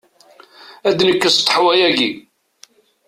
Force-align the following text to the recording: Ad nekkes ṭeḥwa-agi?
Ad 0.87 0.99
nekkes 1.07 1.37
ṭeḥwa-agi? 1.45 2.11